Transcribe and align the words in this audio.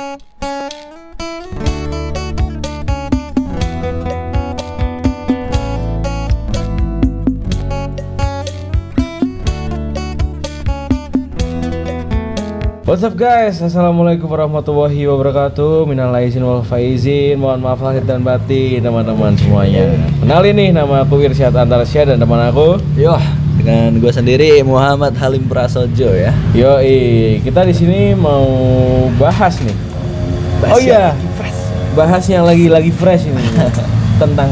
What's 0.00 0.16
up 13.04 13.12
guys, 13.12 13.60
Assalamualaikum 13.60 14.24
warahmatullahi 14.24 15.04
wabarakatuh. 15.04 15.84
Minal 15.84 16.16
aizin 16.16 16.48
wal 16.48 16.64
faizin. 16.64 17.36
Mohon 17.36 17.60
maaf 17.60 17.84
lahir 17.84 18.00
dan 18.08 18.24
batin 18.24 18.80
teman-teman 18.80 19.36
semuanya. 19.36 19.84
Kenalin 20.24 20.56
nih 20.56 20.72
nama 20.72 21.04
aku 21.04 21.20
Irsyad 21.20 21.52
Antarsya 21.52 22.08
dan 22.08 22.16
teman 22.16 22.40
aku. 22.48 22.80
Yo, 22.96 23.20
dengan 23.60 24.00
gue 24.00 24.08
sendiri 24.08 24.64
Muhammad 24.64 25.12
Halim 25.20 25.44
Prasojo 25.44 26.08
ya. 26.16 26.32
Yoi, 26.56 27.44
kita 27.44 27.68
di 27.68 27.76
sini 27.76 28.16
mau 28.16 28.48
bahas 29.20 29.60
nih 29.60 29.89
Bahas 30.60 30.72
Oh 30.72 30.80
iya, 30.80 31.16
fresh. 31.34 31.58
bahas 31.92 32.24
yang 32.24 32.44
lagi-lagi 32.44 32.92
fresh 32.92 33.24
ini 33.24 33.40
Tentang 34.22 34.50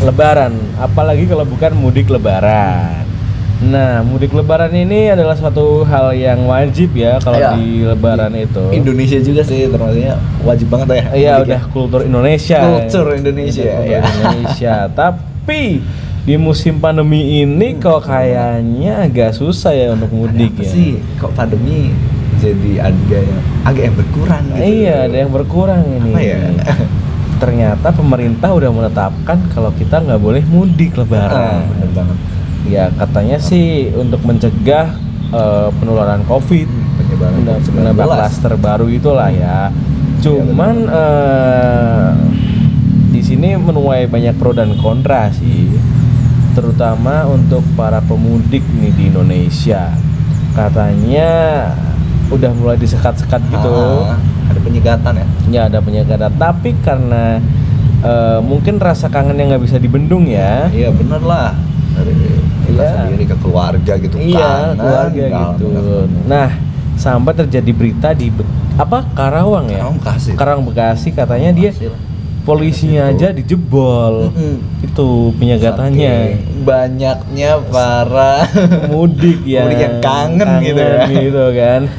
lebaran 0.00 0.54
Apalagi 0.76 1.26
kalau 1.26 1.42
bukan 1.42 1.74
mudik 1.74 2.06
lebaran 2.06 3.02
Nah, 3.62 4.02
mudik 4.02 4.34
lebaran 4.34 4.74
ini 4.74 5.06
adalah 5.06 5.38
suatu 5.38 5.86
hal 5.86 6.10
yang 6.12 6.50
wajib 6.50 6.90
ya 6.92 7.22
kalau 7.22 7.38
Iya. 7.38 7.54
di 7.54 7.86
lebaran 7.86 8.34
itu 8.34 8.74
Indonesia 8.74 9.22
juga 9.22 9.46
sih 9.46 9.70
termasuknya 9.70 10.18
wajib 10.42 10.66
banget 10.66 10.88
ya. 10.90 11.04
Iya 11.14 11.32
udah 11.38 11.60
ya. 11.62 11.70
kultur 11.70 12.02
Indonesia. 12.02 12.58
Kultur 12.58 13.14
Indonesia, 13.14 13.62
Kultur 13.62 13.86
ya. 13.86 14.00
Indonesia. 14.02 14.74
Tapi 14.98 15.78
di 16.22 16.34
musim 16.34 16.78
pandemi 16.78 17.38
ini 17.38 17.78
kok 17.78 18.02
kayaknya 18.02 19.06
agak 19.06 19.30
susah 19.30 19.70
ya 19.70 19.94
untuk 19.94 20.10
mudik 20.10 20.58
ya. 20.58 20.66
sih 20.66 20.90
kok 21.14 21.30
pandemi 21.30 21.94
jadi 22.42 22.72
agak 22.82 23.22
yang 23.22 23.42
agak 23.62 23.82
yang 23.86 23.96
berkurang 23.96 24.42
gitu. 24.48 24.58
Iya, 24.60 24.94
ada 25.06 25.16
yang 25.16 25.30
berkurang 25.30 25.82
ini. 25.86 26.10
Apa 26.10 26.20
ya? 26.20 26.38
Ternyata 27.42 27.88
pemerintah 27.90 28.50
udah 28.50 28.70
menetapkan 28.70 29.38
kalau 29.48 29.70
kita 29.72 29.98
nggak 29.98 30.18
boleh 30.18 30.42
mudik 30.44 30.92
Ah, 30.92 30.98
lebaran. 31.00 31.62
bener 31.70 31.90
banget. 31.92 32.18
Ya 32.62 32.84
katanya 32.92 33.38
sih 33.38 33.66
untuk 33.92 34.22
mencegah 34.22 34.94
eh, 35.30 35.68
penularan 35.76 36.22
COVID, 36.22 36.68
Penyebaran 36.98 37.40
dan 37.40 37.56
COVID-19. 37.56 37.64
sebenarnya 37.64 38.06
klaster 38.06 38.54
baru 38.54 38.86
itulah 38.86 39.30
ya. 39.30 39.70
Cuman 40.18 40.86
eh, 40.86 42.08
di 43.10 43.20
sini 43.20 43.54
menuai 43.54 44.06
banyak 44.06 44.34
pro 44.34 44.50
dan 44.50 44.74
kontra 44.76 45.26
sih, 45.28 45.66
terutama 46.52 47.26
untuk 47.26 47.66
para 47.74 47.98
pemudik 47.98 48.62
nih 48.72 48.92
di 48.92 49.04
Indonesia. 49.08 49.90
Katanya 50.52 51.30
udah 52.32 52.50
mulai 52.56 52.76
disekat-sekat 52.76 53.40
gitu. 53.46 53.72
Ah, 54.08 54.16
ada 54.48 54.60
penyegatan 54.60 55.12
ya. 55.14 55.26
Ya 55.46 55.60
ada 55.68 55.78
penyekatan, 55.78 56.32
tapi 56.34 56.72
karena 56.80 57.38
eh, 58.02 58.38
mungkin 58.40 58.80
rasa 58.80 59.06
kangen 59.06 59.36
yang 59.36 59.52
nggak 59.52 59.62
bisa 59.62 59.76
dibendung 59.76 60.26
ya. 60.26 60.66
Iya 60.68 60.90
bener 60.90 61.22
lah. 61.22 61.54
Dari 61.92 62.12
kita 62.66 62.82
Iya. 62.82 62.92
sendiri 62.96 63.24
ke 63.28 63.36
keluarga 63.38 63.92
gitu 63.94 64.16
Iya, 64.16 64.40
kangen, 64.40 64.76
keluarga 64.80 65.22
kangen, 65.28 65.50
gitu. 65.54 65.66
bener. 65.76 66.04
Nah, 66.24 66.48
sampai 66.96 67.32
terjadi 67.36 67.70
berita 67.70 68.08
di 68.10 68.32
apa 68.74 69.04
Karawang 69.12 69.68
ya? 69.68 69.84
Karawang 69.84 69.98
Bekasi. 70.00 70.30
Karawang 70.32 70.64
Bekasi 70.64 71.08
katanya 71.12 71.50
dia 71.52 71.70
Bekasi 71.70 71.92
lah. 71.92 72.00
Polisinya 72.42 73.06
Itu. 73.06 73.16
aja 73.16 73.28
dijebol. 73.32 74.14
Mm-mm. 74.28 74.54
Itu 74.82 75.08
penyegatannya. 75.36 76.14
Saking 76.14 76.62
banyaknya 76.62 77.50
para 77.66 78.46
Mudik 78.90 79.42
ya. 79.42 79.62
Mudik 79.64 79.80
yang 79.80 79.96
kangen 80.00 80.50
gitu 80.60 80.78
ya. 80.78 81.02
gitu 81.06 81.44
kan. 81.52 81.82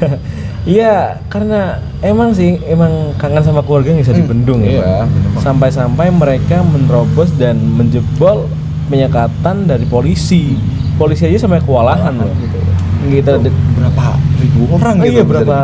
Iya, 0.64 1.20
karena 1.28 1.76
emang 2.00 2.32
sih 2.32 2.56
emang 2.64 2.88
kangen 3.14 3.44
sama 3.44 3.60
keluarga 3.60 3.92
nggak 3.92 4.00
bisa 4.00 4.12
Hmm, 4.12 4.20
dibendung 4.22 4.60
ya. 4.64 4.80
iya. 4.80 4.96
Sampai-sampai 5.36 6.08
mereka 6.08 6.64
menerobos 6.64 7.36
dan 7.36 7.60
menjebol 7.60 8.48
penyekatan 8.88 9.68
dari 9.68 9.84
polisi. 9.84 10.56
Polisi 10.96 11.28
aja 11.28 11.36
sampai 11.38 11.60
kewalahan 11.60 12.16
loh. 12.16 12.32
gitu. 12.34 12.56
Kita 13.04 13.36
Itu 13.36 13.52
berapa 13.76 14.16
ribu 14.40 14.60
orang 14.72 14.94
Oh 14.96 15.04
gitu 15.04 15.12
iya 15.12 15.22
berapa 15.22 15.56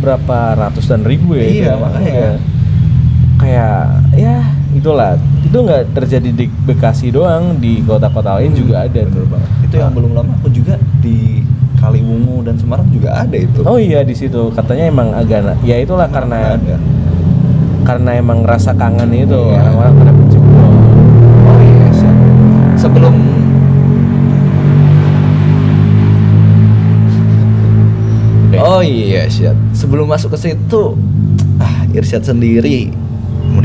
berapa 0.00 0.38
ratus 0.56 0.84
dan 0.86 1.04
ribu 1.04 1.36
ya 1.36 1.44
Iya, 1.44 1.52
itu. 1.52 1.72
makanya. 1.76 2.08
Iya. 2.08 2.32
Kayak 3.36 3.76
ya 4.16 4.40
itulah 4.72 5.14
itu 5.44 5.54
nggak 5.56 5.92
terjadi 5.94 6.30
di 6.32 6.46
Bekasi 6.66 7.12
doang 7.12 7.56
di 7.60 7.80
kota-kota 7.84 8.40
lain 8.40 8.52
juga 8.52 8.84
ada. 8.84 9.00
Hmm, 9.04 9.12
Bener 9.12 9.26
banget. 9.30 9.50
Itu 9.68 9.74
yang 9.78 9.92
belum 9.94 10.10
lama 10.16 10.32
aku 10.40 10.48
juga 10.50 10.74
di 10.98 11.44
Kaliwungu 11.76 12.42
dan 12.42 12.56
Semarang 12.56 12.88
juga 12.90 13.12
ada 13.14 13.36
itu. 13.36 13.60
Oh 13.62 13.76
iya 13.76 14.00
di 14.02 14.16
situ 14.16 14.50
katanya 14.50 14.88
emang 14.88 15.12
agak 15.12 15.54
ya 15.62 15.76
itulah 15.78 16.08
karena 16.08 16.56
ada. 16.58 16.76
karena 17.86 18.18
emang 18.18 18.42
rasa 18.42 18.74
kangen 18.74 19.14
itu 19.14 19.30
Iya. 19.30 19.62
orang-orang 19.62 19.94
pada. 19.94 20.10
Oh 20.10 21.58
iya, 21.62 21.86
siap. 21.94 22.16
sebelum 22.74 23.14
Oke. 28.46 28.56
Oh 28.58 28.80
iya. 28.82 29.22
Sebelum 29.70 30.06
masuk 30.08 30.34
ke 30.34 30.50
situ, 30.50 30.82
ah 31.60 31.86
Irsyad 31.92 32.24
sendiri 32.24 32.90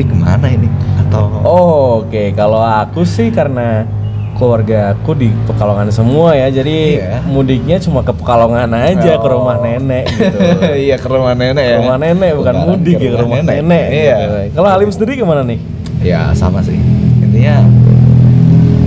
mudik 0.02 0.10
ke 0.10 0.18
mana 0.18 0.48
ini? 0.50 0.66
Atau 0.98 1.30
Oh, 1.42 2.02
Oke, 2.02 2.34
kalau 2.34 2.58
aku 2.58 3.06
sih 3.06 3.30
karena 3.30 3.86
keluarga 4.34 4.98
aku 4.98 5.14
di 5.14 5.30
Pekalongan 5.46 5.94
semua 5.94 6.34
ya, 6.34 6.50
jadi 6.50 6.78
Iya. 6.98 7.22
mudiknya 7.24 7.78
cuma 7.78 8.02
ke 8.02 8.10
Pekalongan 8.10 8.74
aja 8.74 9.14
ke 9.14 9.28
Oh. 9.30 9.38
rumah 9.38 9.62
nenek 9.62 10.10
gitu. 10.10 10.38
iya 10.90 10.98
ke 10.98 11.06
rumah 11.06 11.38
nenek 11.38 11.62
ya. 11.64 11.78
Ke 11.78 11.82
rumah 11.86 11.98
nenek 12.00 12.32
bukan 12.34 12.56
mudik 12.66 12.98
ke 12.98 13.06
ya 13.06 13.12
ke 13.12 13.22
rumah 13.22 13.42
nenek. 13.44 13.86
Iya. 13.88 14.16
gitu. 14.18 14.38
Kalau 14.58 14.70
Halim 14.72 14.90
sendiri 14.90 15.14
ke 15.14 15.24
mana 15.24 15.46
nih? 15.46 15.60
Ya 16.02 16.34
sama 16.34 16.66
sih. 16.66 16.74
Intinya 17.22 17.62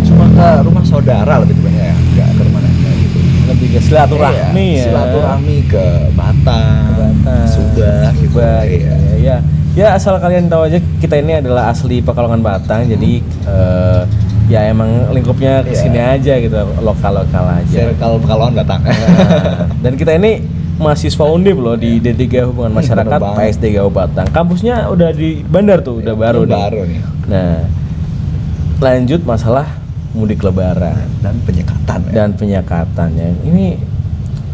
cuma 0.05 0.27
ke 0.29 0.49
rumah 0.67 0.83
saudara 0.83 1.39
lebih 1.39 1.55
tepatnya 1.55 1.85
ya, 1.85 1.97
nggak 2.11 2.29
ke 2.35 2.43
rumah 2.43 2.61
nenek 2.61 2.95
gitu. 2.99 3.19
Lebih 3.45 3.69
ke 3.71 3.81
silaturahmi 3.81 4.67
Iya, 4.67 4.75
ya. 4.75 4.85
Silaturahmi 4.85 5.57
ke 5.71 5.85
Batam, 6.13 6.83
Ke 6.83 6.95
Batam, 6.99 7.47
Subah, 7.47 8.11
gitu. 8.19 8.27
Gitu 8.27 8.39
Iya. 8.43 8.91
ya. 8.91 9.15
ya. 9.23 9.37
Ya 9.75 9.91
asal 9.93 10.17
kalian 10.17 10.47
tahu 10.47 10.65
aja 10.65 10.79
kita 10.99 11.19
ini 11.19 11.35
adalah 11.37 11.69
asli 11.69 11.99
Pekalongan 11.99 12.41
Batang, 12.41 12.87
jadi 12.87 13.19
eh, 13.45 14.01
ya 14.47 14.71
emang 14.71 15.11
lingkupnya 15.11 15.61
Iya. 15.61 15.67
ke 15.67 15.75
sini 15.75 15.99
aja 15.99 16.39
gitu, 16.39 16.55
lokal-lokal 16.79 17.45
aja. 17.53 17.91
Circle 17.91 18.23
Pekalongan 18.23 18.55
Batang. 18.57 18.81
Nah, 18.81 18.95
dan 19.83 19.93
kita 19.95 20.15
ini 20.15 20.47
mahasiswa 20.75 21.27
Undip 21.27 21.55
loh 21.57 21.75
di 21.75 21.99
D3 21.99 22.23
Hubungan 22.45 22.71
Hmm, 22.71 22.79
Masyarakat 22.79 23.19
banget. 23.19 23.59
PSD 23.59 23.65
Batang. 23.89 24.27
Kampusnya 24.31 24.87
udah 24.89 25.11
di 25.11 25.43
Bandar 25.43 25.83
tuh, 25.83 25.99
udah 25.99 26.15
baru 26.15 26.47
nih. 26.47 26.55
Baru 26.55 26.81
nih. 26.85 27.01
Nah, 27.27 27.67
lanjut 28.79 29.21
masalah 29.23 29.67
mudik 30.13 30.39
lebaran 30.39 30.95
Dan 31.19 31.43
penyekatan 31.43 31.99
ya. 32.05 32.13
dan 32.13 32.29
penyekatannya. 32.33 33.29
Ini 33.43 33.67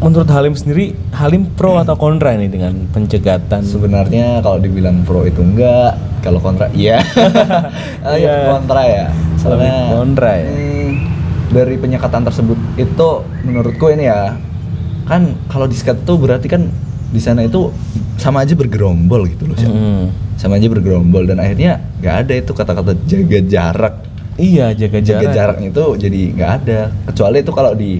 menurut 0.01 0.27
Halim 0.27 0.53
sendiri, 0.53 0.91
Halim 1.11 1.45
pro 1.47 1.77
atau 1.77 1.93
kontra 1.93 2.33
nih 2.33 2.49
dengan 2.49 2.73
pencegatan? 2.89 3.61
Sebenarnya 3.61 4.41
kalau 4.41 4.57
dibilang 4.57 5.01
pro 5.01 5.23
itu 5.23 5.39
enggak, 5.39 5.93
kalau 6.19 6.37
kontra 6.37 6.67
iya. 6.71 6.99
Ah, 8.01 8.13
Iya. 8.17 8.17
iya 8.17 8.33
kontra 8.49 8.81
ya. 8.83 9.05
Soalnya 9.37 9.73
Lebih 9.87 9.93
kontra 9.95 10.31
ya. 10.33 10.45
hmm, 10.47 10.91
dari 11.49 11.75
penyekatan 11.75 12.21
tersebut 12.23 12.57
itu 12.75 13.09
menurutku 13.41 13.87
ini 13.87 14.05
ya 14.05 14.35
kan 15.01 15.35
kalau 15.45 15.65
disekat 15.65 15.99
itu 15.99 16.13
berarti 16.15 16.47
kan 16.47 16.71
di 17.11 17.19
sana 17.19 17.43
itu 17.43 17.67
sama 18.15 18.41
aja 18.41 18.55
bergerombol 18.55 19.27
gitu 19.27 19.45
loh. 19.45 19.55
Syah. 19.55 19.67
Mm. 19.67 20.05
Sama 20.35 20.57
aja 20.57 20.65
bergerombol 20.65 21.27
dan 21.27 21.37
akhirnya 21.37 21.77
nggak 21.99 22.15
ada 22.25 22.33
itu 22.35 22.51
kata-kata 22.51 22.91
jaga 23.05 23.39
jarak. 23.43 23.95
Iya, 24.39 24.71
jaga 24.73 24.97
Jaga 25.03 25.19
jarak. 25.21 25.33
jaraknya 25.35 25.67
itu 25.69 25.85
jadi 25.99 26.21
nggak 26.33 26.51
ada. 26.57 26.79
Kecuali 27.05 27.37
itu 27.43 27.51
kalau 27.51 27.71
di 27.75 27.99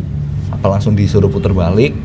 apa 0.61 0.77
langsung 0.77 0.93
disuruh 0.93 1.25
putar 1.25 1.51
balik 1.51 1.97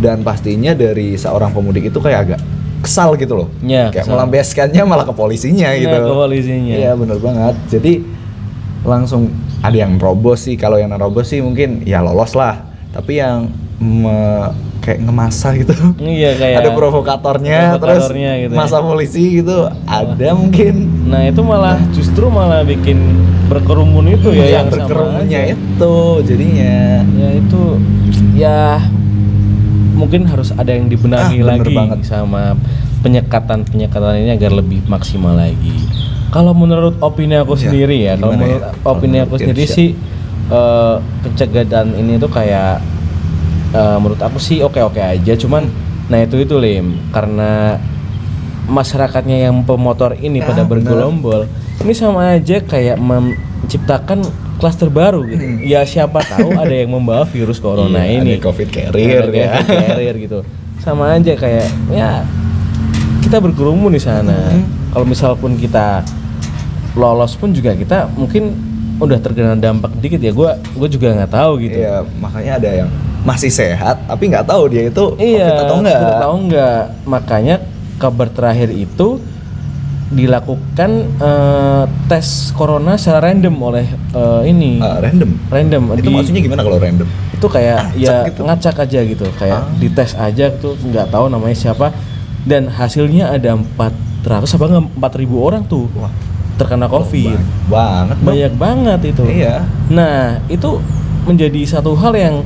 dan 0.00 0.24
pastinya 0.24 0.72
dari 0.72 1.20
seorang 1.20 1.52
pemudik 1.52 1.92
itu 1.92 2.00
kayak 2.00 2.20
agak 2.24 2.40
kesal 2.80 3.12
gitu 3.20 3.36
loh. 3.36 3.48
Iya, 3.60 3.92
kayak 3.92 4.08
kesal. 4.08 4.16
melampiaskannya 4.16 4.82
malah 4.88 5.04
ke 5.04 5.12
polisinya 5.12 5.68
Iya, 5.76 5.84
gitu. 5.84 5.96
ke 6.00 6.14
polisinya. 6.16 6.74
Iya 6.80 6.90
bener 6.96 7.20
banget. 7.20 7.54
Jadi 7.68 7.92
langsung 8.80 9.28
ada 9.60 9.76
yang 9.76 10.00
nerobos 10.00 10.48
sih. 10.48 10.56
Kalau 10.56 10.80
yang 10.80 10.88
nerobos 10.88 11.28
sih 11.28 11.44
mungkin 11.44 11.84
ya 11.84 12.00
lolos 12.00 12.32
lah. 12.32 12.64
Tapi 12.90 13.20
yang 13.20 13.52
me- 13.76 14.69
kayak 14.80 14.98
ngemasa 15.00 15.52
gitu. 15.54 15.72
Iya, 15.96 16.34
kayak 16.34 16.56
ada 16.58 16.70
provokatornya, 16.72 17.76
provokatornya 17.76 18.30
terus 18.32 18.42
gitu 18.42 18.52
ya. 18.52 18.58
masa 18.58 18.76
polisi 18.80 19.24
gitu. 19.38 19.58
Ada 19.84 20.28
mungkin. 20.32 20.74
Nah, 21.06 21.22
itu 21.22 21.40
malah 21.40 21.76
justru 21.90 22.26
malah 22.26 22.60
bikin 22.62 22.98
berkerumun 23.46 24.08
itu 24.10 24.30
ya 24.30 24.60
yang, 24.60 24.66
sama 24.66 24.76
berkerumunnya 24.80 25.40
aja. 25.42 25.52
itu 25.52 25.94
jadinya. 26.24 26.76
ya 27.12 27.28
itu 27.34 27.62
ya 28.32 28.60
mungkin 29.92 30.24
harus 30.24 30.50
ada 30.50 30.70
yang 30.70 30.86
dibenahi 30.86 31.40
Ah, 31.40 31.46
lagi 31.50 31.70
banget. 31.70 31.98
sama 32.04 32.56
penyekatan 33.00 33.62
penyekatan 33.62 34.16
ini 34.18 34.30
agar 34.30 34.52
lebih 34.54 34.80
maksimal 34.86 35.34
lagi 35.34 35.76
kalau 36.28 36.52
menurut 36.52 36.96
opini 37.00 37.34
aku 37.34 37.52
Ya, 37.54 37.60
sendiri 37.60 37.96
ya 38.00 38.14
kalau 38.16 38.32
menurut 38.34 38.62
ya? 38.62 38.70
opini 38.82 39.16
aku 39.18 39.34
sendiri 39.36 39.64
sih 39.66 39.92
eh, 40.48 40.94
pencegahan 41.20 41.92
ini 41.92 42.16
tuh 42.16 42.30
kayak 42.30 42.80
eh, 43.70 43.96
menurut 43.96 44.18
aku 44.18 44.36
sih 44.36 44.60
oke 44.60 44.78
oke 44.80 44.98
aja 44.98 45.32
cuman 45.34 45.66
nah 46.06 46.18
itu 46.18 46.36
itu 46.38 46.54
lim 46.54 46.98
karena 47.08 47.78
masyarakatnya 48.66 49.48
yang 49.48 49.62
pemotor 49.62 50.14
ini 50.14 50.38
Ya, 50.38 50.46
pada 50.46 50.62
bener. 50.62 50.84
bergelombol 50.84 51.46
ini 51.80 51.92
sama 51.92 52.34
aja 52.34 52.60
kayak 52.60 52.96
menciptakan 52.96 54.22
klaster 54.56 54.86
baru 54.86 55.24
gitu 55.24 55.40
Hmm. 55.40 55.58
ya 55.60 55.80
siapa 55.82 56.20
tahu 56.20 56.52
ada 56.54 56.70
yang 56.70 56.90
membawa 56.90 57.24
virus 57.24 57.56
corona 57.56 58.00
Iya, 58.00 58.20
ini 58.20 58.30
ada 58.32 58.44
covid 58.44 58.68
carrier 58.68 59.24
Ada 59.24 59.32
ya. 59.34 59.50
COVID 59.56 59.78
carrier 59.86 60.16
gitu 60.18 60.38
sama 60.78 61.12
aja 61.12 61.32
kayak 61.34 61.66
ya 61.88 62.24
kita 63.20 63.36
berkerumun 63.38 63.90
di 63.90 64.00
sana 64.00 64.36
Hmm. 64.50 64.64
kalau 64.90 65.04
misal 65.04 65.34
pun 65.34 65.54
kita 65.54 66.04
lolos 66.92 67.34
pun 67.34 67.50
juga 67.50 67.72
kita 67.72 68.10
mungkin 68.10 68.50
udah 68.98 69.16
terkena 69.16 69.54
dampak 69.54 69.94
dikit 69.96 70.18
ya 70.18 70.30
gue 70.30 70.50
gue 70.74 70.88
juga 70.90 71.14
nggak 71.14 71.32
tahu 71.32 71.52
gitu 71.60 71.78
Iya, 71.78 72.04
makanya 72.16 72.52
ada 72.56 72.70
yang 72.76 72.90
masih 73.22 73.48
sehat 73.48 74.00
tapi 74.04 74.26
nggak 74.26 74.44
tahu 74.44 74.62
dia 74.66 74.82
itu 74.86 75.04
iya 75.16 75.44
covid 75.46 75.60
atau 75.62 75.76
enggak. 75.78 75.98
kita 75.98 76.14
tahu 76.18 76.34
nggak 76.46 76.80
makanya 77.04 77.56
kabar 77.96 78.28
terakhir 78.28 78.70
itu 78.70 79.20
dilakukan 80.10 80.90
eh, 81.16 81.84
tes 82.06 82.26
corona 82.50 82.96
secara 82.96 83.30
random 83.30 83.54
oleh 83.56 83.86
eh, 84.10 84.42
ini 84.44 84.80
Ah, 84.80 84.98
random. 84.98 85.30
random 85.46 85.82
Itu 85.94 86.02
Di- 86.02 86.10
maksudnya 86.12 86.42
gimana 86.42 86.60
kalau 86.60 86.78
random? 86.78 87.06
itu 87.30 87.46
kayak 87.46 87.94
ya 87.94 88.26
gitu? 88.26 88.42
ngacak 88.42 88.76
aja 88.80 89.00
gitu 89.02 89.24
kayak 89.32 89.60
Ah. 89.60 89.70
dites 89.76 90.12
aja 90.12 90.50
tuh 90.52 90.76
nggak 90.76 91.08
tahu 91.08 91.28
namanya 91.28 91.54
siapa 91.54 91.94
dan 92.42 92.68
hasilnya 92.68 93.30
ada 93.30 93.54
400 93.54 94.50
apa 94.50 94.64
nggak 94.66 94.84
4000 94.98 95.38
orang 95.38 95.62
tuh 95.62 95.86
Wah, 95.94 96.10
terkena 96.56 96.84
covid 96.84 97.32
banyak 97.32 97.70
banget. 97.70 98.16
Bang. 98.16 98.26
banyak 98.26 98.52
banget 98.56 99.00
itu 99.06 99.24
Iya. 99.24 99.54
nah 99.88 100.18
itu 100.46 100.80
menjadi 101.22 101.60
satu 101.70 101.94
hal 101.94 102.12
yang 102.12 102.36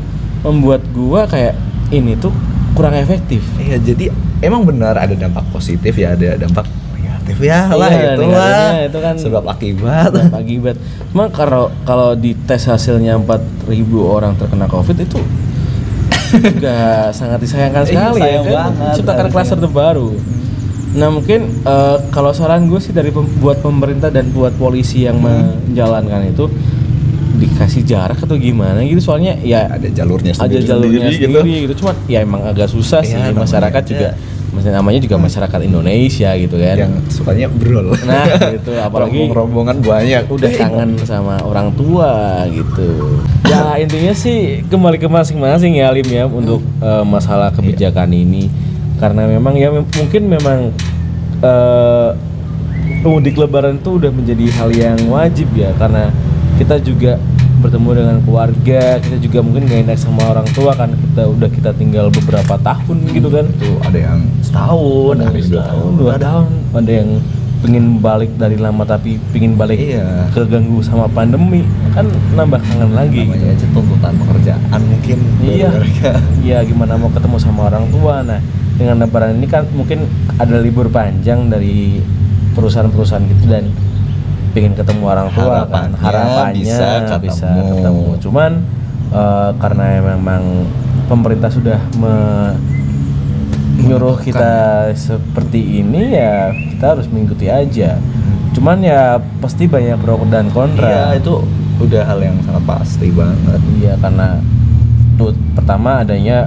membuat 0.44 0.84
gua 0.90 1.24
kayak 1.24 1.56
ini 1.88 2.14
tuh 2.14 2.30
kurang 2.72 2.92
efektif 2.94 3.40
Iya, 3.56 3.78
jadi 3.78 4.12
emang 4.40 4.62
benar 4.62 4.94
ada 4.94 5.12
dampak 5.12 5.42
positif 5.48 5.94
ya, 5.94 6.12
ada 6.12 6.36
dampak 6.36 6.68
negatif 6.92 7.36
ya 7.40 7.66
lah 7.68 7.88
Iya, 7.88 8.12
itu 8.12 8.22
lah. 8.26 8.68
itu 8.84 8.98
kan 9.00 9.14
sebab 9.16 9.42
akibat. 9.46 10.10
Dampak 10.10 10.40
akibat 10.40 10.76
cuma 11.08 11.24
kalau 11.28 11.64
kalau 11.82 12.12
di 12.12 12.34
tes 12.36 12.60
hasilnya 12.62 13.16
4000 13.16 13.70
orang 13.96 14.34
terkena 14.34 14.66
covid 14.66 14.98
itu 14.98 15.22
juga 16.34 16.76
sangat 17.16 17.38
disayangkan 17.40 17.82
Iya, 17.82 17.90
sekali 17.90 18.18
ya 18.18 18.26
sayang 18.26 18.44
kan 18.44 18.54
banget 18.74 18.94
ciptakan 18.94 19.26
klaster 19.30 19.56
terbaru 19.56 20.08
nah 20.94 21.08
mungkin 21.08 21.40
eh, 21.60 21.96
kalau 22.10 22.30
saran 22.30 22.66
gue 22.66 22.78
sih 22.78 22.90
dari 22.90 23.10
pem- 23.10 23.30
buat 23.38 23.58
pemerintah 23.58 24.10
dan 24.10 24.30
buat 24.30 24.54
polisi 24.54 25.02
yang 25.02 25.18
Hmm. 25.18 25.58
menjalankan 25.66 26.28
itu 26.28 26.46
dikasih 27.34 27.82
jarak 27.82 28.18
atau 28.18 28.38
gimana 28.38 28.80
gitu 28.86 29.02
soalnya 29.02 29.34
ya 29.42 29.66
ada 29.66 29.88
jalurnya 29.90 30.32
ada 30.34 30.46
sendiri, 30.46 30.64
jalurnya 30.64 31.08
gitu. 31.10 31.34
sendiri 31.38 31.54
gitu. 31.66 31.74
Cuman 31.82 31.94
ya 32.06 32.18
emang 32.22 32.42
agak 32.46 32.70
susah 32.70 33.02
sih 33.02 33.14
Iya, 33.18 33.30
namanya 33.34 33.42
masyarakat 33.46 33.82
aja. 33.82 33.90
juga 33.90 34.08
maksudnya 34.54 34.74
namanya 34.78 35.00
juga 35.02 35.16
masyarakat 35.18 35.60
Indonesia 35.66 36.30
gitu 36.38 36.56
kan. 36.62 36.76
yang 36.78 36.92
sukanya 37.10 37.46
brol. 37.50 37.90
Nah, 38.06 38.24
gitu 38.54 38.72
apalagi 38.78 39.20
rombongan 39.26 39.82
banyak. 39.82 40.22
udah 40.30 40.50
kangen 40.54 40.94
sama 41.02 41.42
orang 41.42 41.74
tua 41.74 42.46
gitu. 42.46 43.18
Ya 43.50 43.74
intinya 43.82 44.14
sih 44.14 44.62
kembali 44.70 45.02
ke 45.02 45.10
masing-masing 45.10 45.74
ya 45.74 45.90
Alim 45.90 46.06
ya 46.06 46.30
untuk 46.30 46.62
eh, 46.78 47.04
masalah 47.04 47.50
kebijakan 47.50 48.14
ini 48.14 48.46
karena 49.02 49.26
memang 49.26 49.58
ya 49.58 49.74
mungkin 49.74 50.22
memang 50.30 50.58
eh 51.42 52.10
mudik 53.04 53.36
lebaran 53.36 53.76
itu 53.76 54.00
udah 54.00 54.08
menjadi 54.08 54.44
hal 54.56 54.70
yang 54.72 54.96
wajib 55.12 55.48
ya 55.52 55.76
karena 55.76 56.08
kita 56.54 56.78
juga 56.80 57.18
bertemu 57.64 57.90
dengan 57.96 58.16
keluarga 58.20 59.00
kita 59.00 59.16
juga 59.24 59.38
mungkin 59.40 59.64
gak 59.64 59.88
enak 59.88 59.96
sama 59.96 60.36
orang 60.36 60.44
tua 60.52 60.76
kan 60.76 60.92
kita 60.92 61.22
udah 61.24 61.48
kita 61.48 61.70
tinggal 61.80 62.12
beberapa 62.12 62.60
tahun 62.60 62.96
gitu 63.08 63.28
kan. 63.32 63.46
Tuh 63.56 63.76
ada 63.80 63.98
yang 63.98 64.20
setahun, 64.44 65.14
ada 65.16 65.32
yang 65.32 65.48
dua 65.48 65.64
tahun, 65.64 65.90
dua 65.96 66.14
tahun. 66.20 66.46
Ada 66.76 66.92
yang 66.92 67.10
pengen 67.64 67.96
balik 68.04 68.28
dari 68.36 68.60
lama 68.60 68.84
tapi 68.84 69.16
pengen 69.32 69.56
balik 69.56 69.80
Iya. 69.80 70.28
keganggu 70.36 70.84
sama 70.84 71.08
pandemi. 71.08 71.64
Kan 71.96 72.12
nambah 72.36 72.60
kangen 72.60 72.92
lagi. 72.92 73.24
Namanya 73.24 73.56
aja 73.56 73.66
tuntutan 73.72 74.12
pekerjaan 74.20 74.80
mungkin 74.84 75.18
iya. 75.40 75.70
iya 76.44 76.58
gimana 76.68 77.00
mau 77.00 77.08
ketemu 77.08 77.40
sama 77.40 77.72
orang 77.72 77.88
tua. 77.88 78.20
Nah 78.20 78.44
dengan 78.76 79.00
lebaran 79.00 79.40
ini 79.40 79.48
kan 79.48 79.64
mungkin 79.72 80.04
ada 80.36 80.60
libur 80.60 80.92
panjang 80.92 81.48
dari 81.48 82.04
perusahaan-perusahaan 82.52 83.24
gitu 83.32 83.48
dan 83.48 83.72
pengen 84.54 84.72
ketemu 84.72 85.02
orang 85.04 85.28
tua 85.28 85.66
kan 85.66 85.90
Harapannya 85.92 85.98
harapannya 85.98 87.18
bisa 87.20 87.48
ketemu. 87.50 87.66
ketemu. 87.74 88.06
cuman 88.20 88.50
eh, 89.10 89.50
karena 89.58 89.84
memang 90.00 90.42
pemerintah 91.04 91.50
sudah 91.50 91.78
me- 91.94 92.54
menyuruh 93.76 94.16
kita 94.16 94.54
seperti 94.94 95.82
ini 95.82 96.14
ya 96.14 96.48
kita 96.70 96.94
harus 96.94 97.06
mengikuti 97.10 97.46
aja 97.46 97.98
cuman 98.54 98.78
ya 98.80 99.18
pasti 99.42 99.66
banyak 99.66 99.98
pro 99.98 100.22
dan 100.24 100.46
kontra 100.48 100.86
Iya 101.10 101.18
itu 101.18 101.42
udah 101.74 102.06
hal 102.06 102.22
yang 102.22 102.38
sangat 102.40 102.62
pasti 102.64 103.10
banget. 103.10 103.58
Iya 103.74 103.98
karena 103.98 104.38
tuh 105.18 105.34
pertama 105.52 105.98
adanya 105.98 106.46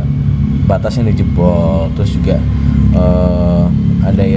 batas 0.64 0.96
yang 0.96 1.04
dijebol, 1.06 1.92
terus 1.94 2.16
juga 2.16 2.40
eh, 2.94 3.64
ada 4.02 4.24
yang 4.24 4.37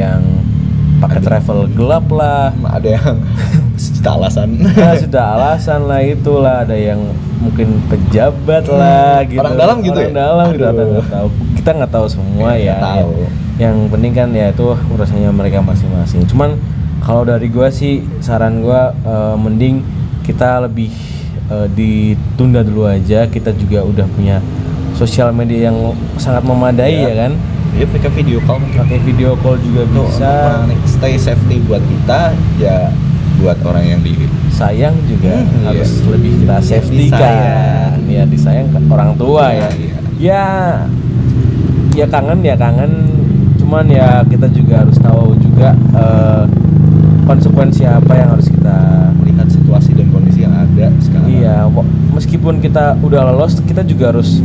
pakai 1.00 1.18
travel 1.18 1.64
gelap 1.72 2.06
lah, 2.08 2.52
Ada 2.68 2.88
yang 2.94 3.16
sejuta 3.80 4.10
alasan. 4.14 4.48
nah, 4.60 4.92
sudah 4.94 5.24
alasan 5.34 5.80
lah 5.84 6.00
itulah, 6.00 6.56
ada 6.62 6.76
yang 6.76 7.00
mungkin 7.40 7.80
pejabat 7.88 8.68
lah 8.68 9.24
gitu. 9.24 9.40
Orang 9.40 9.56
dalam 9.56 9.76
gitu 9.80 9.96
Orang 9.96 10.12
ya? 10.12 10.14
dalam 10.14 10.46
gitu 10.52 10.60
Aduh. 10.62 10.76
atau 10.76 10.84
nggak 10.86 11.08
tahu. 11.08 11.28
Kita 11.56 11.70
nggak 11.72 11.90
tahu 11.90 12.06
semua 12.06 12.48
Iya, 12.52 12.60
ya. 12.60 12.74
nggak 12.76 12.84
tahu. 12.84 13.12
Yang 13.56 13.76
penting 13.88 14.12
kan 14.14 14.28
ya 14.30 14.46
itu 14.48 14.66
urusannya 14.86 15.30
mereka 15.30 15.58
masing-masing. 15.60 16.24
Cuman 16.24 16.50
kalau 17.00 17.24
dari 17.24 17.48
gua 17.48 17.68
sih 17.68 18.00
saran 18.20 18.60
gua 18.60 18.92
eh, 18.94 19.34
mending 19.36 19.80
kita 20.22 20.60
lebih 20.60 20.92
eh, 21.48 21.68
ditunda 21.72 22.60
dulu 22.60 22.84
aja. 22.84 23.24
Kita 23.24 23.52
juga 23.52 23.80
udah 23.82 24.04
punya 24.10 24.40
sosial 24.92 25.32
media 25.32 25.68
yang 25.68 25.76
sangat 26.16 26.44
memadai 26.44 26.92
Iya. 26.94 27.08
ya 27.08 27.14
kan. 27.18 27.32
Dia 27.70 27.86
pakai 27.86 28.10
video 28.12 28.38
call. 28.44 28.60
Pakai 28.74 28.98
video 29.00 29.30
call 29.38 29.56
juga 29.60 29.82
bisa. 29.86 30.32
untuk 30.66 30.82
stay 30.84 31.14
safety 31.16 31.62
buat 31.64 31.80
kita 31.80 32.34
ya 32.58 32.90
buat 33.40 33.56
orang 33.64 33.84
yang 33.86 34.00
di 34.04 34.12
Sayang 34.52 34.92
juga 35.08 35.40
Hmm, 35.40 35.64
harus 35.64 35.88
iya. 35.96 36.08
lebih 36.12 36.32
kita 36.44 36.56
safety 36.60 37.06
kan. 37.08 37.96
Ya 38.04 38.22
disayang 38.26 38.68
ke 38.68 38.78
orang 38.84 39.16
tua 39.16 39.48
Iya, 39.48 39.56
ya. 39.56 39.68
iya. 39.72 39.96
Ya 40.20 40.44
ya 41.94 42.06
kangen 42.06 42.44
ya 42.44 42.54
kangen. 42.54 42.92
Cuman 43.56 43.86
ya 43.86 44.20
kita 44.26 44.50
juga 44.50 44.84
harus 44.84 44.98
tahu 44.98 45.38
juga 45.38 45.72
eh, 45.94 46.44
konsekuensi 47.24 47.86
apa 47.86 48.12
yang 48.12 48.34
harus 48.34 48.50
kita 48.50 48.76
melihat 49.16 49.46
situasi 49.46 49.94
dan 49.94 50.10
kondisi 50.10 50.42
yang 50.42 50.52
ada 50.52 50.90
sekarang. 50.98 51.30
Iya, 51.30 51.56
meskipun 52.10 52.58
kita 52.58 52.98
udah 53.00 53.30
lolos, 53.30 53.62
kita 53.62 53.86
juga 53.86 54.10
harus 54.10 54.42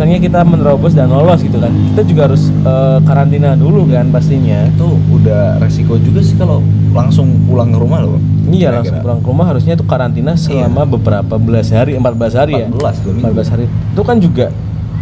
misalnya 0.00 0.16
kita 0.16 0.40
menerobos 0.48 0.96
dan 0.96 1.12
lolos 1.12 1.44
gitu 1.44 1.60
kan. 1.60 1.68
Kita 1.92 2.02
juga 2.08 2.32
harus 2.32 2.48
eh, 2.48 2.98
karantina 3.04 3.52
dulu 3.52 3.84
kan 3.84 4.08
pastinya. 4.08 4.64
Itu 4.64 4.96
udah 5.12 5.60
resiko 5.60 6.00
juga 6.00 6.24
sih 6.24 6.40
kalau 6.40 6.64
langsung 6.96 7.28
pulang 7.44 7.68
ke 7.68 7.76
rumah 7.76 8.00
loh. 8.00 8.16
Iya, 8.48 8.72
Kira-kira. 8.72 8.80
langsung 8.80 8.96
pulang 9.04 9.20
ke 9.20 9.28
rumah 9.28 9.46
harusnya 9.52 9.76
itu 9.76 9.84
karantina 9.84 10.32
selama 10.34 10.88
beberapa 10.88 11.36
belas 11.36 11.68
hari, 11.68 12.00
14 12.00 12.32
hari 12.32 12.52
ya. 12.56 12.66
14 12.72 12.80
dua 12.96 13.12
minggu. 13.12 13.28
14 13.36 13.52
hari. 13.52 13.64
Itu 13.68 14.00
kan 14.00 14.16
juga 14.16 14.46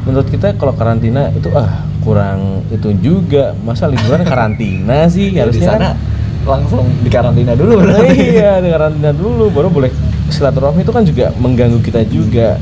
menurut 0.03 0.27
kita 0.27 0.47
kalau 0.59 0.75
karantina 0.75 1.31
itu 1.31 1.47
ah 1.55 1.71
kurang 2.03 2.67
itu 2.67 2.91
juga. 2.99 3.55
Masa 3.63 3.87
liburan 3.87 4.27
karantina 4.35 5.07
sih 5.07 5.31
Ya, 5.31 5.47
di 5.47 5.55
harusnya 5.55 5.69
sana 5.71 5.79
kan 5.79 5.95
langsung 6.43 6.83
dikarantina 7.07 7.55
dulu 7.55 7.79
berarti. 7.87 8.35
iya 8.35 8.59
di 8.59 8.67
karantina 8.67 9.15
dulu 9.15 9.47
baru 9.47 9.71
boleh 9.71 9.95
silaturahmi 10.27 10.83
itu 10.83 10.91
kan 10.91 11.07
juga 11.07 11.31
mengganggu 11.39 11.79
kita 11.79 12.03
juga 12.03 12.59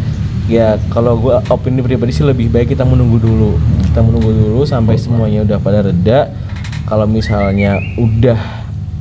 ya 0.47 0.79
kalau 0.95 1.19
gua 1.19 1.43
opini 1.51 1.83
pribadi 1.83 2.15
sih 2.15 2.23
lebih 2.23 2.47
baik 2.49 2.71
kita 2.73 2.87
menunggu 2.87 3.19
dulu 3.19 3.59
kita 3.91 4.01
menunggu 4.03 4.31
dulu 4.31 4.61
sampai 4.63 4.95
semuanya 4.95 5.43
udah 5.43 5.59
pada 5.59 5.83
reda 5.83 6.31
kalau 6.87 7.07
misalnya 7.07 7.83
udah 7.99 8.39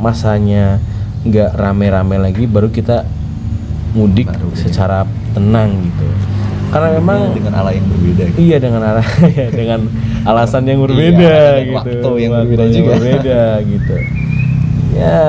masanya 0.02 0.82
nggak 1.26 1.54
rame-rame 1.54 2.18
lagi 2.18 2.46
baru 2.46 2.70
kita 2.70 3.06
mudik 3.96 4.28
Baru, 4.28 4.52
iya. 4.52 4.58
secara 4.60 5.00
tenang 5.34 5.80
gitu 5.86 6.06
karena 6.74 6.98
memang 7.00 7.32
dengan 7.32 7.54
ala 7.56 7.72
yang 7.72 7.88
berbeda 7.88 8.24
gitu. 8.36 8.38
Iya 8.42 8.58
dengan 8.60 8.82
arah 8.84 9.08
ya, 9.38 9.48
dengan 9.54 9.80
alasan 10.28 10.66
yang 10.68 10.82
Iya, 10.82 10.86
berbeda 10.90 11.30
dan 11.32 11.62
gitu. 11.62 11.76
waktu 11.78 12.10
yang 12.20 12.32
Waktu 12.34 12.42
berbeda 12.44 12.66
juga. 12.68 12.92
berbeda, 13.00 13.42
gitu. 13.64 13.96
Ya 14.92 15.24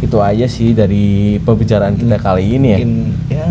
itu 0.00 0.16
aja 0.20 0.46
sih 0.50 0.72
dari 0.76 1.38
pembicaraan 1.40 1.96
kita 1.96 2.16
kali 2.20 2.60
ini 2.60 2.68
ya. 2.72 2.78
Mungkin 2.82 2.92
ya 3.30 3.48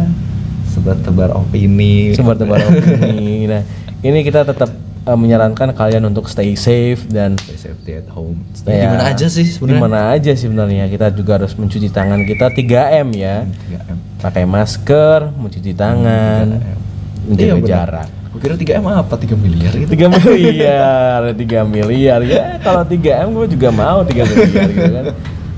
sebar-tebar 0.80 1.30
opini. 1.34 2.16
Sebar-tebar 2.16 2.60
opini. 2.70 3.46
Nah 3.46 3.62
ini 4.00 4.20
kita 4.22 4.44
tetap 4.44 4.72
eh, 5.02 5.14
menyarankan 5.14 5.72
kalian 5.72 6.04
untuk 6.06 6.26
stay 6.26 6.56
safe 6.56 7.04
dan 7.06 7.36
Stay 7.36 7.60
safety 7.62 7.92
at 7.96 8.08
home. 8.08 8.40
ya, 8.62 8.72
Ya, 8.72 8.82
gimana 8.88 9.04
aja 9.06 9.26
sih 9.28 9.46
sebenarnya? 9.46 9.82
mana 9.82 10.00
aja 10.10 10.32
sih 10.32 10.42
sebenarnya 10.42 10.88
kita 10.88 11.12
juga 11.12 11.38
harus 11.38 11.52
mencuci 11.54 11.90
tangan 11.90 12.24
kita 12.24 12.48
3M 12.50 13.08
ya. 13.12 13.44
3M. 13.44 13.96
Pakai 14.20 14.44
masker, 14.44 15.32
mencuci 15.34 15.72
tangan, 15.74 16.46
3M. 16.58 16.80
menjaga 17.26 17.54
Iya, 17.54 17.66
jarak. 17.66 18.08
Gue 18.30 18.40
kira 18.40 18.54
3 18.54 18.78
M 18.78 18.86
apa 18.88 19.16
3 19.16 19.34
miliar 19.36 19.74
gitu. 19.74 19.90
3 19.90 20.06
miliar 20.22 21.22
3 21.34 21.34
miliar 21.66 22.20
ya 22.22 22.60
kalau 22.60 22.84
3 22.84 23.26
M 23.26 23.34
gue 23.34 23.48
juga 23.50 23.70
mau 23.70 24.00
3 24.02 24.14
miliar 24.22 24.70
gitu 24.70 24.86
kan 24.88 25.06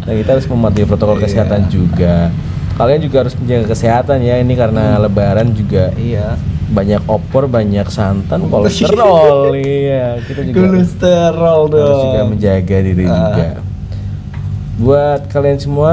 nah 0.01 0.13
kita 0.15 0.29
harus 0.33 0.47
mematuhi 0.47 0.87
protokol 0.87 1.13
Iya. 1.13 1.23
kesehatan 1.27 1.61
juga 1.67 2.31
kalian 2.73 3.01
juga 3.01 3.17
harus 3.21 3.35
menjaga 3.35 3.65
kesehatan 3.69 4.19
ya 4.19 4.35
ini 4.37 4.53
karena 4.53 4.95
lebaran 4.97 5.51
juga 5.51 5.91
Iya. 5.93 6.35
banyak 6.67 7.03
opor 7.05 7.45
banyak 7.45 7.87
santan 7.87 8.47
kolesterol 8.47 9.51
iya 9.59 10.17
kita 10.19 10.41
juga 10.41 10.57
Kolesterol 10.65 11.61
dong. 11.67 11.81
harus 11.81 12.03
juga 12.05 12.21
menjaga 12.25 12.77
diri 12.79 13.03
Ah. 13.03 13.11
juga 13.27 13.47
buat 14.73 15.21
kalian 15.27 15.59
semua 15.59 15.91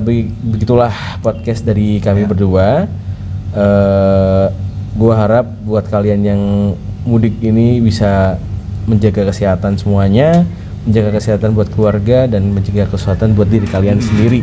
be- 0.00 0.32
begitulah 0.42 0.90
podcast 1.20 1.62
dari 1.62 1.98
kami 1.98 2.24
Ya. 2.24 2.26
berdua 2.26 2.68
eh 3.52 4.46
gua 4.92 5.14
harap 5.16 5.46
buat 5.62 5.86
kalian 5.86 6.20
yang 6.20 6.40
mudik 7.02 7.38
ini 7.38 7.78
bisa 7.78 8.36
menjaga 8.84 9.26
kesehatan 9.26 9.76
semuanya 9.76 10.42
menjaga 10.82 11.14
kesehatan 11.14 11.52
buat 11.52 11.68
keluarga 11.68 12.24
dan 12.26 12.50
menjaga 12.50 12.88
kesehatan 12.88 13.32
buat 13.32 13.46
diri 13.46 13.64
kalian 13.64 14.00
sendiri 14.00 14.42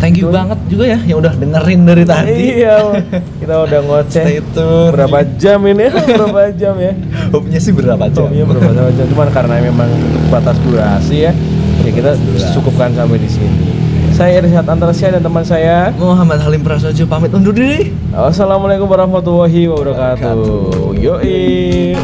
Thank 0.00 0.16
you 0.16 0.32
banget 0.32 0.56
juga 0.64 0.84
ya 0.88 0.98
yang 1.04 1.20
udah 1.20 1.36
dengerin 1.36 1.80
dari 1.84 2.04
tadi. 2.08 2.32
iya 2.56 2.76
kita 3.36 3.54
udah 3.68 3.80
ngoceh 3.86 4.40
tune. 4.56 4.96
berapa 4.96 5.18
jam 5.36 5.60
ini 5.68 5.92
berapa 6.16 6.48
jam 6.56 6.74
ya 6.80 6.92
Hope-nya 7.28 7.60
sih 7.60 7.76
berapa 7.76 8.08
jam? 8.08 8.32
Iya 8.32 8.48
berapa 8.48 8.90
jam 8.96 9.06
cuman 9.12 9.28
karena 9.28 9.60
memang 9.60 9.92
batas 10.32 10.56
durasi 10.64 11.28
ya 11.28 11.32
ya 11.84 11.90
kita 11.92 12.16
cukupkan 12.56 12.96
sampai 12.96 13.20
di 13.20 13.28
sini 13.28 13.80
saya 14.10 14.40
Irsat 14.40 14.68
Antarsia 14.68 15.08
dan 15.12 15.20
teman 15.20 15.44
saya 15.44 15.92
Muhammad 15.96 16.44
Halim 16.44 16.60
Prasojo 16.60 17.08
pamit 17.08 17.32
undur 17.32 17.56
diri. 17.56 17.88
Wassalamualaikum 18.12 18.84
warahmatullahi 18.84 19.64
wabarakatuh. 19.64 20.92
Yoi. 20.92 21.96